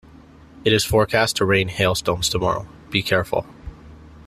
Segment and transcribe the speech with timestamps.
[0.65, 3.45] It is forecast to rain hailstones tomorrow, be careful.